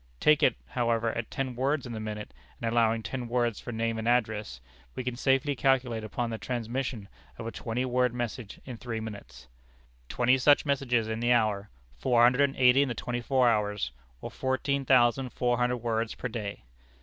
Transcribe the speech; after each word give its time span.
Take 0.19 0.41
it, 0.41 0.55
however, 0.69 1.11
at 1.13 1.29
ten 1.29 1.55
words 1.55 1.85
in 1.85 1.93
the 1.93 1.99
minute, 1.99 2.33
and 2.59 2.67
allowing 2.71 3.03
ten 3.03 3.27
words 3.27 3.59
for 3.59 3.71
name 3.71 3.99
and 3.99 4.07
address, 4.07 4.59
we 4.95 5.03
can 5.03 5.15
safely 5.15 5.55
calculate 5.55 6.03
upon 6.03 6.31
the 6.31 6.39
transmission 6.39 7.07
of 7.37 7.45
a 7.45 7.51
twenty 7.51 7.85
word 7.85 8.11
message 8.11 8.59
in 8.65 8.77
three 8.77 8.99
minutes; 8.99 9.47
"Twenty 10.09 10.39
such 10.39 10.65
messages 10.65 11.07
in 11.07 11.19
the 11.19 11.31
hour; 11.31 11.69
"Four 11.99 12.23
hundred 12.23 12.41
and 12.49 12.55
eighty 12.55 12.81
in 12.81 12.87
the 12.89 12.95
twenty 12.95 13.21
four 13.21 13.47
hours, 13.47 13.91
or 14.21 14.31
fourteen 14.31 14.85
thousand 14.85 15.33
four 15.33 15.57
hundred 15.59 15.77
words 15.77 16.15
per 16.15 16.27
day. 16.29 16.63